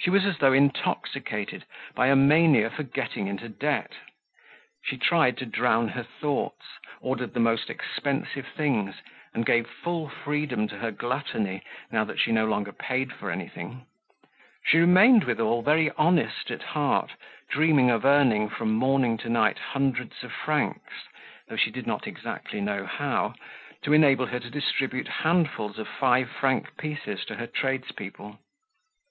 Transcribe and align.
She 0.00 0.10
was 0.10 0.26
as 0.26 0.36
though 0.36 0.52
intoxicated 0.52 1.64
by 1.94 2.08
a 2.08 2.16
mania 2.16 2.68
for 2.68 2.82
getting 2.82 3.28
into 3.28 3.48
debt; 3.48 3.92
she 4.84 4.98
tried 4.98 5.38
to 5.38 5.46
drown 5.46 5.88
her 5.88 6.02
thoughts, 6.02 6.66
ordered 7.00 7.32
the 7.32 7.40
most 7.40 7.70
expensive 7.70 8.46
things, 8.46 8.96
and 9.32 9.46
gave 9.46 9.66
full 9.66 10.06
freedom 10.10 10.68
to 10.68 10.76
her 10.76 10.90
gluttony 10.90 11.62
now 11.90 12.04
that 12.04 12.20
she 12.20 12.30
no 12.30 12.44
longer 12.44 12.72
paid 12.74 13.10
for 13.14 13.30
anything; 13.30 13.86
she 14.66 14.76
remained 14.76 15.24
withal 15.24 15.62
very 15.62 15.90
honest 15.92 16.50
at 16.50 16.60
heart, 16.62 17.12
dreaming 17.48 17.88
of 17.88 18.04
earning 18.04 18.50
from 18.50 18.74
morning 18.74 19.16
to 19.16 19.30
night 19.30 19.58
hundreds 19.58 20.22
of 20.22 20.30
francs, 20.30 20.92
though 21.48 21.56
she 21.56 21.70
did 21.70 21.86
not 21.86 22.06
exactly 22.06 22.60
know 22.60 22.84
how, 22.84 23.32
to 23.80 23.94
enable 23.94 24.26
her 24.26 24.40
to 24.40 24.50
distribute 24.50 25.08
handfuls 25.08 25.78
of 25.78 25.88
five 25.88 26.28
franc 26.30 26.76
pieces 26.76 27.24
to 27.24 27.36
her 27.36 27.46
tradespeople. 27.46 28.38